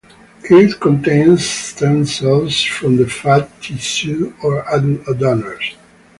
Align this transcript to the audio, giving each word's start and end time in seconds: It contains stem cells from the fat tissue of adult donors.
It 0.49 0.79
contains 0.79 1.47
stem 1.47 2.07
cells 2.07 2.59
from 2.63 2.97
the 2.97 3.05
fat 3.07 3.47
tissue 3.61 4.33
of 4.41 4.53
adult 4.73 5.19
donors. 5.19 5.75